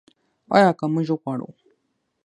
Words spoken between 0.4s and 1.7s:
آیا که موږ وغواړو؟